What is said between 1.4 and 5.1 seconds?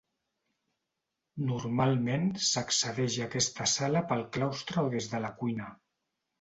Normalment s'accedeix a aquesta sala pel claustre o